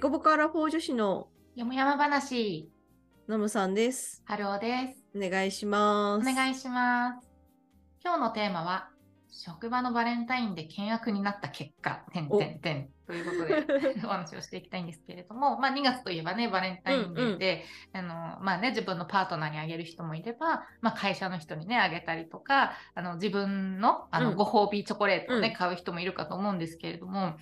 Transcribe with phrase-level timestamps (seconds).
[0.00, 2.70] コボカラフォー女子のよもやま話、
[3.26, 4.22] ナムさんです。
[4.24, 5.04] ハローです。
[5.14, 6.26] お願いします。
[6.26, 7.28] お願いします。
[8.02, 8.88] 今日のテーマは、
[9.30, 27.36] 職場のバレンタインで険悪になった結果、てんてんてんということで お話をしていきたいんですけれども、まあ2月といえばね、バレンタインデーで、あのまあね、自分のパートナーにあげる人もいれば、まあ会社の人にね、あげたりとか、あの自分のあのうんご褒美チョコレートをね、うん買う人もいるかと思うんですけれども、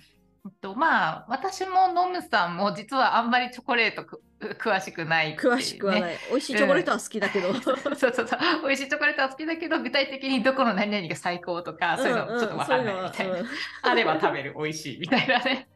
[0.61, 6.17] と、まあ私もノムさんも実はあんまりチョコレートく詳しくないね、詳しくはない。
[6.29, 7.53] 美味しいチョコレートは好きだけど。
[7.61, 8.27] そうそうそう。
[8.63, 13.35] 美味しいチョコレートは好きだけど具体的にどこの何々が最高とかそういうのちょっと分かんないみたいな、
[13.83, 15.67] あれば食べる美味しいみたいなね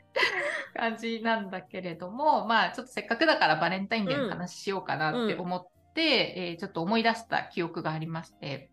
[0.76, 6.02] 感じなんだけれども まあちょっとせっかくだからバレンタインデーの話しようかなって思って、
[6.38, 8.72] えーちょっと思い出した記憶がありまして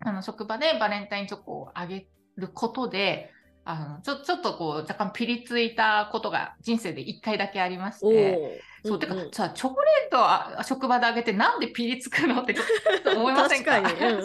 [0.00, 3.30] あの職場でバレンタインチョコをあげることで
[3.64, 8.62] あのちょちょっとこう若干ピリついたことが人生で1回だけありまして。
[8.82, 13.82] そう、てか、うんうん、さ、チョコレートは職場であげて、なんでピリつくのってちょっと思いませんか？
[13.82, 14.24] 確かに。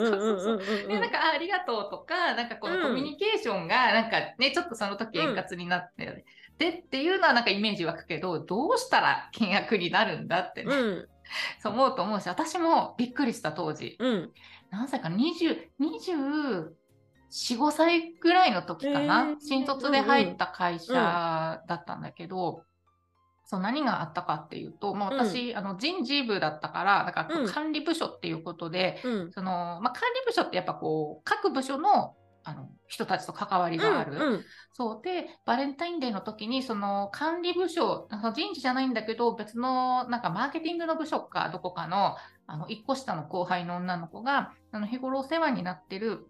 [0.97, 6.23] なんか、ありがとうとか、なんかこのコミュニケーションが、なんかね、ちょっとその時円滑になって、うん、
[6.57, 10.73] でっていうのはなんかイメージ湧くけど、どうしたら険約になるんだってね。
[10.73, 11.07] うん。
[11.59, 14.31] そう思うと思うし私もびっくりした当時、うん、
[14.69, 16.69] 何歳か2020
[17.35, 22.63] 45歳ぐらいの時かな、えー、新卒で入った会社だったんだけど、うんうん、
[23.45, 28.99] そう何があったかっていうと、まあ、私、うん、あの人事部だったからだから管理部署っていうことで、
[29.31, 32.15] そのま、管理部署ってやっぱこう各部署の
[32.47, 34.13] あの人たちと関わりがある。
[34.13, 46.27] うんうん、そうでバレンタインデーの時にその管理部署その人事じゃないんだけど別のなんかマーケティングの部署かどこかのあの1個下の後輩の女の子があの日頃お世話になってる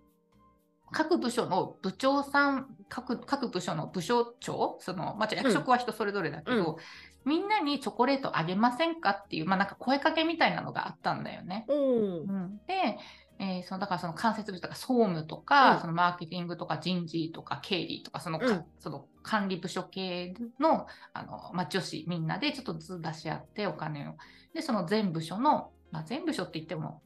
[0.96, 6.78] 各部署の部長さん各各部署の部署長その、まあ、役職は人それぞれだけど、
[7.26, 11.66] みんなにチョコレートあげませんかっていう、まあ、なんか声かけみたいなのがあったんだよね。
[11.68, 11.78] うん。
[11.78, 11.84] う
[12.24, 12.98] ん、で、
[13.40, 15.82] えーそのだからその間接部とか総務とか、うん。
[15.82, 18.66] そのマーケティングとか人事とか経理とかそのか、うん。
[18.80, 24.14] その管理部署系のあの、まあ、女子みんなでちょっとずつ出し合ってお金を。
[24.54, 27.02] でその全部署の、まあ、全部署って言っても、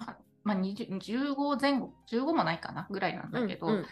[0.00, 3.86] まあまあ、20 15前後15もないかなぐらいなんだけど、うん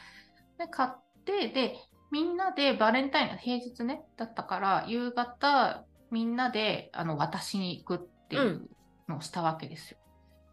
[0.58, 0.90] で買っ
[1.24, 1.76] てで
[2.10, 8.68] みんなでバレンタインが平日ねだったから夕方みんなであの渡しに行くっていう
[9.08, 9.98] のをしたわけですよ。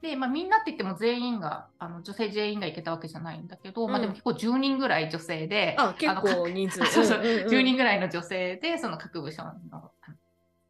[0.01, 4.01] で、まあ、みんなって言っても全員があの女性全員が行けたわけじゃないんだけど、まあ、うん。
[4.03, 6.85] でも結構10人ぐらい女性であ、結の構人数。
[6.87, 9.91] そうそううんうんうん10人ぐらいの女性でその各部署のあの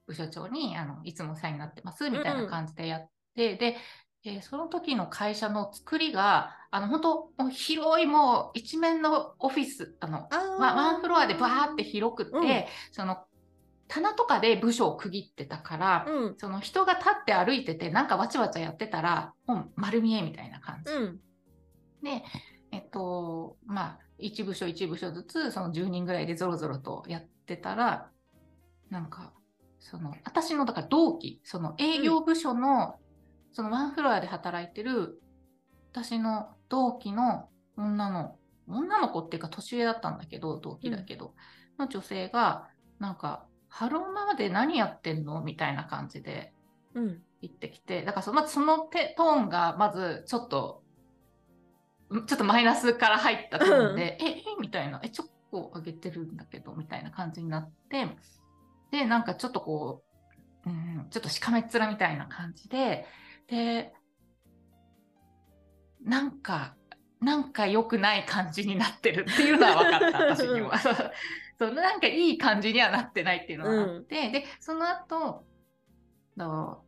[0.08, 3.78] 部署長にあのいつもお世話になってますみたいな感じでやって、で、
[4.26, 10.28] えーその時の会社の作りがあの本当もう広いもう一面のオフィスあの
[10.60, 12.44] まワンフロアでバーって広くて、うん
[12.92, 13.18] その
[13.90, 16.36] 棚とかで部署を区切ってたから、うん。
[16.38, 20.94] その人が立って歩いててなんかわちゃわちゃやってたらもう丸見えみたいな感じ。
[20.94, 21.20] うん。
[22.04, 22.24] で、
[22.72, 28.10] えっと、まあ、一部署一部署ずつ、その10人ぐらいでぞろぞろとやってたら、
[28.90, 29.34] なんか、
[29.80, 33.00] その、私の、だから同期、その営業部署の、
[33.52, 35.22] そのワンフロアで働いてる、
[35.92, 38.38] 私の同期の女の、
[38.68, 41.34] 女の子っていうか年上だったんだけど、同期だけど、
[41.78, 42.68] の女性が、
[43.00, 46.54] なんか、ハローマまで何やってんのみたいな感じで、
[46.94, 47.22] うん。
[47.42, 50.84] 言ってきて、だからそのまずそのテトーンがまずちょっと、
[52.14, 58.08] んちょっとマイナスから入ったトーンで、え、え、みたいな、え、チョコあげてるんだけど、みたいな感じになって、
[58.92, 60.04] で、なんかちょっとこ
[60.66, 63.06] う、うん、ちょっとしかめっ面みたいな感じで、
[63.50, 63.94] で、
[66.02, 66.76] なんか、
[67.22, 70.78] なんか良くない感じになってるっていうのは分かった、私には。
[71.60, 75.46] そう、なんかいい感じにはなってないっていうのがあって、で、その後、
[76.40, 76.82] の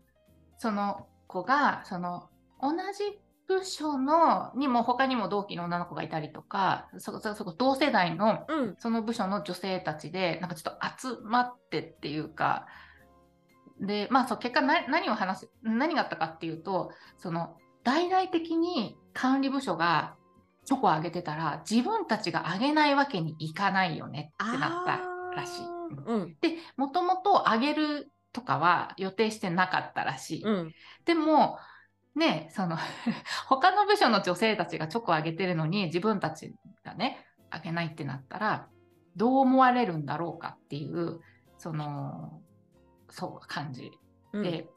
[0.58, 2.30] その子がその
[2.62, 8.76] 同じ部署のにも他にも同期の女の子がいたりとかそそそこ同世代のうん。
[8.80, 12.66] その部署の女性たちでなんかちょっと集まってっていうか
[13.82, 20.16] でまあそう結果な何を話す何があったかっていうとその大々的に管理部署が
[20.66, 25.02] チョコをあげてたら自分たちがあげないわけにいかないよねってなった
[25.36, 25.66] らしい。
[26.06, 26.38] うん。
[26.40, 30.44] でもともとあげるとかは予定してなかったらしい。
[30.44, 30.72] うん。
[31.06, 31.58] でも
[32.16, 32.78] ねその
[33.50, 38.68] 他の部署の女性たちがチョコあげてるのに自分たちがねあげないってなったら
[39.16, 41.20] どう思われるんだろうかっていう
[41.58, 42.42] その
[43.12, 43.92] そう感じ
[44.34, 44.44] うん。
[44.44, 44.70] で,、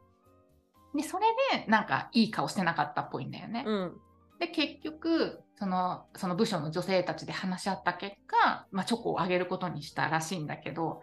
[0.94, 1.26] でそれ
[1.58, 3.64] でなんかいい顔してなかったっぽいんだよね。
[3.66, 3.96] うん。
[4.38, 11.00] で結局そのその部署の女性たちで話し合った結果、まあ、チョコをあげることにしたらしいんだけど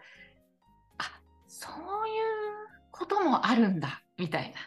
[0.98, 2.22] あそういう
[2.90, 4.60] こともあるんだみたいな。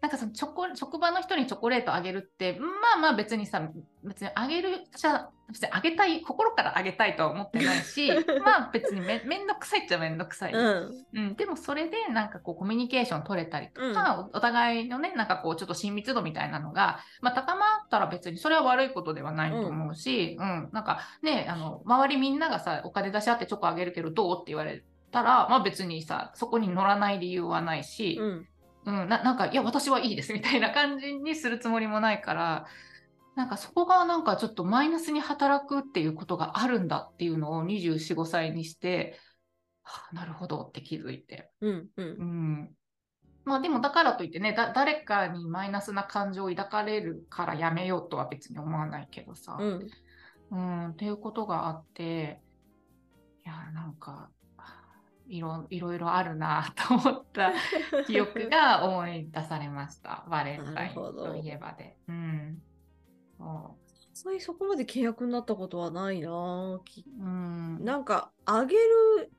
[0.00, 2.66] なんかそのチョコ職場の人にチョコレートあげるってま
[2.96, 3.66] あまあ別にさ
[4.04, 8.10] 別にあげるじゃ別にあげたい心からあげたいとは思ってないし
[8.44, 10.90] まあ別にめめんどくさいっちゃめんどくさい、うん。
[11.14, 20.68] うん、でもそれでなんかこうコミュニケーション取れたりとか、おお互いのねなんかこうちょっと親密度みたいなのが、まあ、高まったら別にそれは悪いことではないと思うし、うん。
[20.72, 28.48] なんかねあの周りみんながさお金出し合ってチョコあげるけどどうって言われたら、まあ、別にさそこに乗らない理由はないし、うん
[28.86, 32.66] うん、ななんか、いや、私はいいです みたいな感じにするつもりもないから、
[33.34, 39.18] なんかそこがなんかちょっとマイナスに働くっていうことがあるんだっていうのを24、5歳にして、
[39.82, 41.50] はあ、なるほどって気づいて。
[41.60, 42.76] うんうんうん。
[43.44, 49.56] まあでもだからといってね、だ誰かにマイナスな感情を抱かれるからやめようとは別に思わないけどさ。
[49.60, 49.88] うん
[50.50, 52.40] うん、っていうことがあって、
[53.44, 54.30] いや、なんか、
[55.28, 57.52] いろいろいろあるなと思った
[58.06, 60.24] 記憶が思い出されました。
[60.28, 61.96] バレンタインといえばで。
[62.08, 62.62] うん。
[63.38, 63.76] そ
[64.14, 66.82] そういうそこまで契約になったことはないなう。
[67.18, 67.84] うん。
[67.84, 69.30] なんかあげる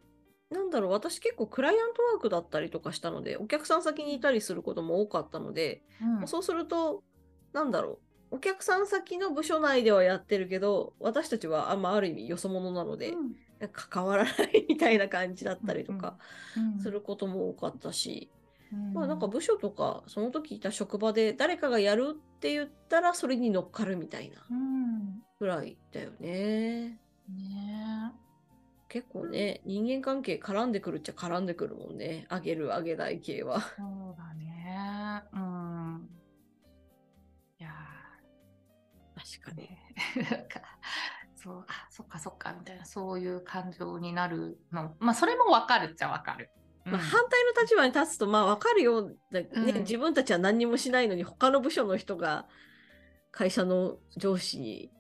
[0.50, 7.04] なんだろう私結構クライアントワークだったりとかしたのでお客さん先にいたりすることも多かったので、うんそうすると
[7.54, 8.00] なんだろ
[8.32, 13.36] うお客さん先の部署内ではやってるけど私たちはあ,、まあ、ある意味よそ者なので、なんか
[13.72, 16.18] 関わらない みたいな感じだったりとか
[16.56, 25.24] うんすることも多かったし、うんまあなんか部署とかその時いた職場で誰かがやるって言ったらそれに乗っかるみたいなうん。
[25.40, 27.00] ぐらいだよね。
[27.30, 28.12] ね
[28.90, 33.62] 結構ね人間関係絡んでくるっちゃ絡んでくるもんねあげるあげない系は。
[33.62, 35.24] そうだね。
[35.34, 36.10] うん。
[37.60, 39.70] いやー確かに。
[39.70, 39.80] ね、
[40.32, 40.62] なんか
[41.48, 46.50] そうあそっかそっかみたいなそういう感情になるのまあそれも分かるっちゃ分かる。
[46.86, 52.48] うんまあ、反対の立場に立つとまあ分かるよだ、ねうん自分たちは何にもしないのに他の部署の人が
[53.32, 54.92] 会社の上司に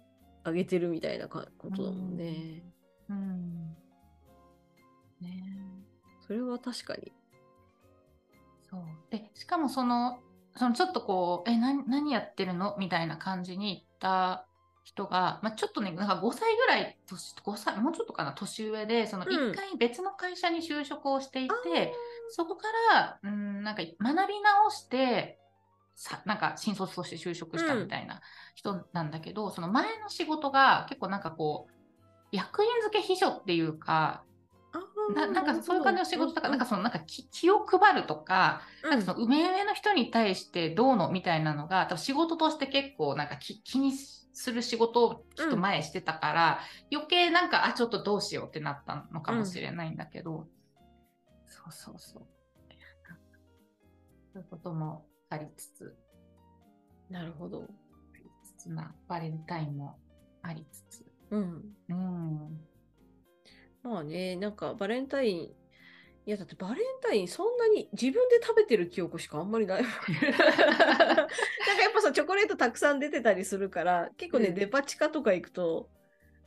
[0.43, 2.63] あげてるみたいなかことだもんね。
[3.09, 3.75] うん
[5.19, 5.43] ね
[6.25, 7.11] それは確かに。
[8.69, 10.19] そうでしかもその
[10.55, 14.47] そのちょっとこう「え何何やってるの?」みたいな感じに言った
[14.87, 19.51] 人が、まあ、ちょっとねなんか5歳ぐらい年5歳もうちょっとかな年上でそのうん。
[19.51, 21.93] 1回別の会社に就職をしていて、
[22.29, 25.39] そこからうんなんか学び直して
[25.93, 28.21] さなんか新卒として就職したみたいな
[28.55, 31.73] 人なんだけど、その前の仕事が結構なんかこう
[32.31, 34.23] 役員付け秘書っていうか
[35.13, 43.91] ななんかそういう感じの仕事とか、なんかそのなんか気気を配るとか、なんかその上上の人に対してどうのみたいなのが多分仕事として結構なんか気気に
[44.37, 46.59] する仕事をきっと前してたから、
[46.91, 50.47] 余計なんかあちょっとどうしようってなったのかもしれないんだけど、
[51.47, 52.23] そうそうそう。
[54.33, 55.95] そういうこともありつつ。
[57.09, 57.63] なるほど。
[57.63, 58.29] あり
[58.59, 59.97] つつなバレンタインも
[60.43, 61.05] ありつつ。
[61.31, 61.63] うん。
[61.89, 62.61] うん。
[63.81, 65.49] まあね、なんかバレンタイン、
[66.27, 69.81] いやだってバレンタインそんなに自分で食べてる記憶しかあんまりない。
[69.81, 71.25] なんかや
[71.89, 75.89] っぱさ、チョコレートたくさん出てたりするから、結構ね、うんデパ地下とか行くと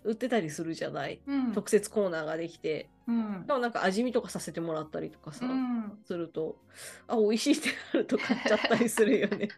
[0.05, 1.23] 売ってたりするじゃない。
[1.27, 2.91] うん特設コーナーができて。
[3.09, 6.59] うんでもなんか味見とかさせてもらったりとかさ、うんすると、
[7.07, 9.49] あ、美味しいってなると買っちゃったりするよね。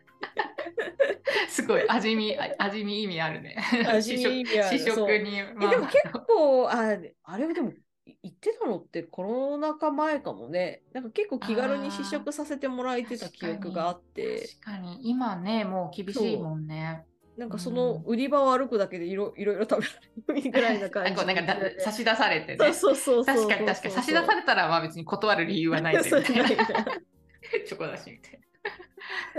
[1.51, 3.57] すごい味見あ味見意味あるね。
[3.89, 7.73] 味見意味ある試食に、えまあでも結構、ああれはでも、
[8.07, 10.83] い言ってたのってコロナ禍前かもね。
[10.93, 15.09] なんか結構気軽に試食させてもらえてた記憶があって、確かに。
[15.09, 17.05] 今ねもう厳しいもんね。
[17.37, 22.73] なんかその売り場を歩くだけでいろいろいろ食べられるぐらいな感じ なんかなんかだ差し出されてね。
[22.73, 23.95] そうそうそう確かに確かに。
[23.95, 26.47] 差し出されたらまあ別に断る理由はない ぜみたい
[27.67, 28.41] チョコだしみたい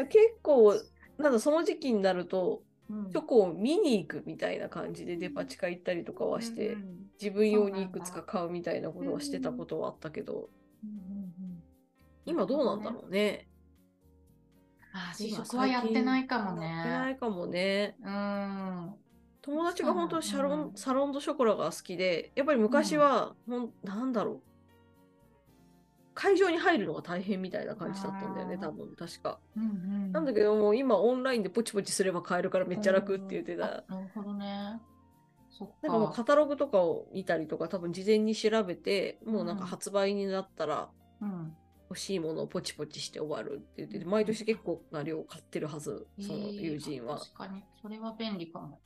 [0.08, 0.76] 結構、
[1.18, 2.73] なんだその時期になると、な。
[3.12, 10.50] チョコを見に行くみたいな感じでデパ地下行ったりとかはして、うん自分用にいくつか買うみたいなことはしてたことはあったけど、
[12.26, 13.48] 今どうなんだろうね。
[14.94, 17.12] あー試食はやってないかもやってなね。
[17.14, 17.96] いかもね。
[18.04, 18.94] うん。
[19.42, 24.42] 友達が本当シャロン、うんサロンドショコラが好きで、やっぱり昔は、ほんなんだろう。
[26.14, 29.40] 会場に入るのが大変みたいな感じだったんだよね、多分、確か。
[29.58, 33.84] うんうんなんだけどもう今オンラインでポチポチすれば買えるからめっちゃ楽って言ってた。
[33.88, 34.80] あなるほどね。
[35.50, 35.76] そっか。
[35.84, 40.90] なんかもうカタログとかを見たりとか多分事前に調べて、もうなんかうん発売になったら
[41.22, 41.56] うん。
[41.90, 47.20] 欲しいものをポチポチして終わるって言ってて、毎年結構な量買ってるはず、その友人は。
[47.20, 48.80] 確かに、それは便利かも。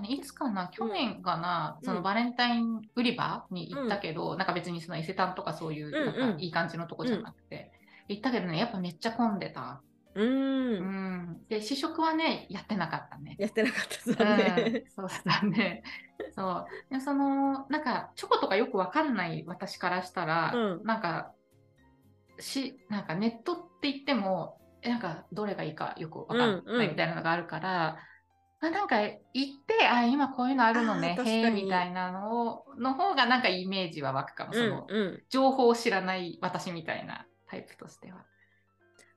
[0.00, 7.72] ね、いつかな、去年かな、うんそのバレンタイン売り場に行ったけど、なんか別にその伊勢丹とかそういう、うんうんなんかいい感じのとこじゃなくて、
[8.08, 9.82] 行ったけどね、やっぱめっちゃ混んでた。
[10.14, 10.78] うー。
[10.78, 10.86] うん
[11.32, 11.40] ん。
[11.48, 13.36] で、試食はね、やってなかったね。
[13.38, 14.82] やってなかったう残念。
[14.82, 15.82] ん、そうだね。
[16.34, 16.94] そう。
[16.94, 21.32] で、その、なんか、チョコとかよくわかんない私からしたら、うんなんか、
[22.38, 27.98] し、なんかネットって言っても、えなんか、どれがいいかよくわかんうんうんないみたいなのがあるから、
[28.64, 29.18] あなんか、行っ
[29.66, 34.52] て、あ、今こういうのあるのねへえ、みたいなのを、の方がなんかイメージは湧くかも。
[34.54, 38.24] その、うん情報を知らない私みたいなタイプとしては。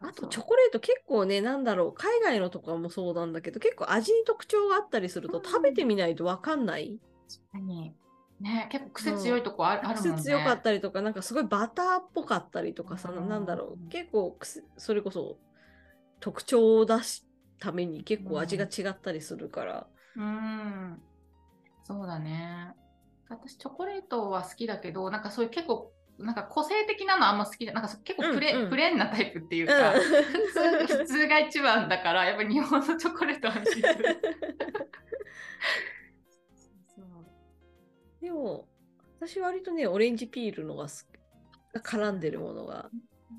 [0.01, 6.99] あとそうチョコレート結構ね、なんだろう、海外のとかもそうなんだけど、結構味に特徴があったりすると、うん食べてみないとわかんない？
[7.29, 7.95] 確かに。
[8.39, 10.11] ね、結構癖強いとこあ,、あるもんね。
[10.15, 15.37] 癖強かったりとか、なんかすごいバターっぽかったりとかさ、うんなんだろう、結構癖それこそ
[16.19, 17.25] 特徴を出す
[17.59, 19.87] ために結構味が違ったりするから。
[20.15, 21.01] うん。
[21.83, 22.73] そうだね。
[23.29, 34.21] 私、チョコレートは好きだけど、なんかそういう結構、なんか個性的なのあんま好きじゃなんか結構プレ,、うんうんプレーンなタイプっていううか、ん普通普通が一番だから、 やっぱり日本のチョコレートは安心する。
[36.95, 37.25] そう
[38.21, 38.67] でも、
[39.19, 42.89] 私割とね、オレンジピールのが好きが絡んでるものが、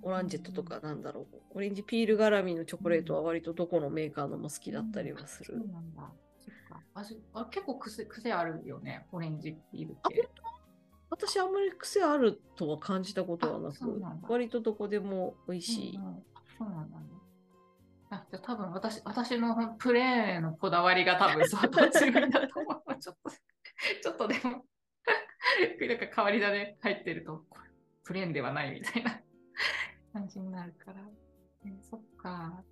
[0.02, 1.36] オランジェットとかなんだろう。
[1.54, 5.68] オレンジピール絡みのチョコレートは割とどこのメーカーのも好きだったりはするそう。
[5.72, 6.12] なんだ。
[6.38, 10.28] そっか味あ結構癖癖あるよね、オレンジピールって。
[11.08, 15.96] 私あんまり癖あるとは感じたことはなあそうくなんだ、割とどこでも美味しい。
[15.96, 16.22] うんうん
[16.58, 17.04] そうなんだね。
[18.08, 22.98] あじゃあ多分私私のプレーンのこだわりが多分相当強いんだと思う。
[22.98, 23.30] ちょっと、
[24.02, 24.50] ちょっとでも、
[25.86, 27.70] なんか変わり種入ってると、これ
[28.04, 29.20] プレーンではないみたいな
[30.16, 31.02] 感じになるから。
[31.64, 32.62] ねそっか。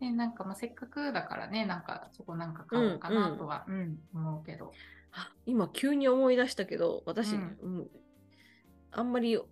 [0.00, 4.72] ね、なんかまあせっかくだからね、なんかそこなんか買おうかなとは、うん思うけど。
[5.12, 7.86] あ今急に思い出したけど、私、うんうん
[8.90, 9.46] あんまりこ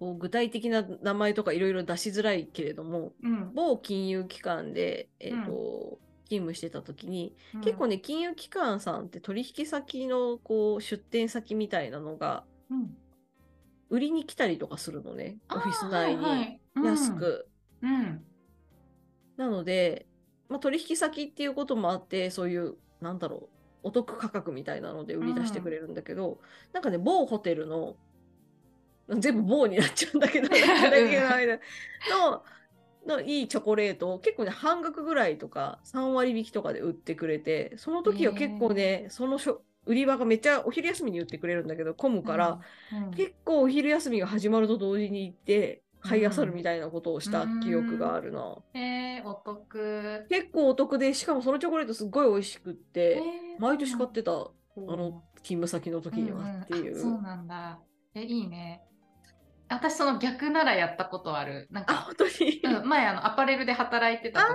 [0.00, 3.54] う具体的な名前とかいろいろ出しづらいけれども、うん。
[3.54, 12.96] 某金融機関で、えーと勤務してた時に、うん結構ね、金融機関さんって取引先のこう出店先みたいなのがうん、
[13.90, 16.24] 売りに来たりとかするのね、オフィス内に。
[16.24, 16.60] はいはい。
[16.76, 16.84] うん。
[16.86, 17.48] 安く。
[17.82, 18.24] うん。
[19.36, 20.06] なので、
[20.48, 23.48] まあ、取引先っていうこともあって、そういう、なんだろ
[23.82, 26.38] う、お得価格みたいなので売り出してくれるんだけど、
[26.72, 27.96] なんかね、某ホテルの、
[29.18, 30.48] 全部某になっちゃうんだけど、
[31.20, 31.60] の間。
[32.10, 32.44] の、
[33.06, 42.60] のいいチョコレートを結構ね、半額ぐらいとか、3割引きとかで売ってくれて、その時は結構ね、そのしょ売り場がめっちゃお昼休みに売ってくれるんだけど、混むから、
[42.92, 48.56] うん、結構お昼休みが始まると同時に行って、買い漁るみたいなことをした記憶があるな。
[48.72, 50.24] えー、お得。
[50.30, 56.92] 結構お得で、しかもそのチョコレートすっごい美味しくって、えー毎年買ってた、うなんだの、勤務先の時にはっていう。
[56.92, 57.78] んんあそうなんだ。
[58.14, 58.82] え、いいね。
[59.68, 61.68] 私、その逆ならやったことある。
[61.70, 62.60] なんあ、か、本当に？
[62.64, 64.54] うん、前、あの、アパレルで働いてた時、あ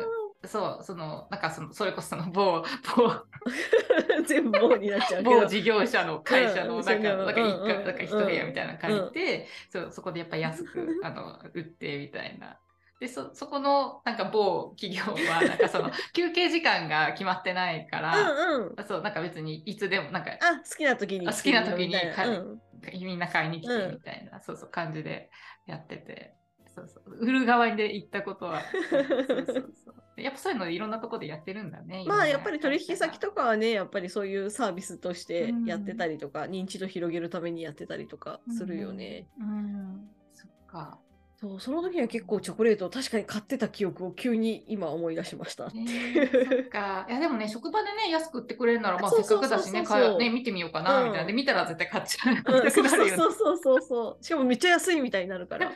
[0.00, 0.06] ん、
[0.44, 2.62] そう、その、なんかその、それこそその某、
[2.96, 3.08] 某、
[4.20, 5.40] ー全部棒になっちゃうけど。
[5.40, 12.58] 某事業者の会社のうんなんか、うんなんか一うなんか一部屋みたいなの借りて、そうそこでやっぱ安くあの売ってみたいな。
[12.98, 18.84] でそ、そこのなんか某企業は、なんかその 休憩時間が決まってないから、うんうん。
[18.86, 21.28] そう、なんか別にいつでも、なんかあ、好きな時に。
[21.28, 22.60] あ好きな時にみたいなはいうん
[22.92, 25.30] みんな買いに来てうんみたいな、そうそう感じで
[25.66, 26.36] やってて、
[26.74, 28.62] そうそう売る側で行ったことは。
[28.90, 32.04] そうそうそうやっぱそういうのいろんなところでやってるんだね。
[32.06, 39.26] まあやっぱり取引先ととかはね、やっぱりそういうサービスとしてやってたりとか、認知度広げるためにやってたりとかするよね。。
[39.40, 40.98] うん、うんそっか。
[41.38, 45.70] そう、その時は結構チョコレートを確かに買ってた記憶を急に今思い出しました。
[45.74, 47.06] えー、そっか。
[47.08, 51.26] いやでもね、職場でね、安く売ってくれるなら、まあせっかくだしね、ね見てみようかな、うんみたいな。
[51.26, 52.70] で、見たら絶対買っちゃう。
[52.70, 54.18] そうそうそうそう。
[54.24, 55.72] しかもめっちゃ安いみたいになるから、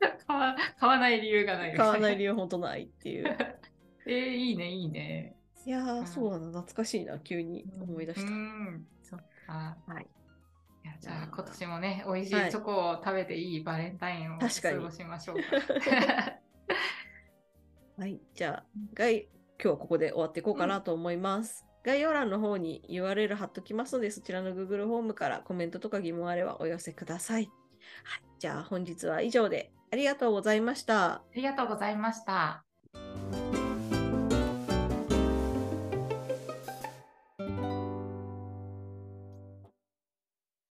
[0.26, 1.76] 買わ買わない理由がない。
[1.76, 2.30] 買わない理由。
[2.30, 3.36] 由本当ないっていう。
[4.06, 5.36] えー、いいね、いいね。
[5.64, 8.30] いやー、うんそうだな、懐かしいな、急に思い出した。
[8.30, 9.76] うん、そっか。
[9.86, 10.06] はい。
[10.84, 14.46] いやじゃあ今年もね、美味しはいいチョコを食べていいバレンタインを過
[14.78, 15.42] ごしましょうか。
[17.98, 21.66] はい、じゃあ、概今日はここで終わっていこうかなと思います。
[21.82, 27.44] 概要欄の方に URL 貼っときますので、そちらの Google フォームからコメントとか疑問あればお寄せください。
[28.04, 31.24] はい、じゃあ本日は以上でありがとうございました。
[31.32, 32.65] ありがとうございました。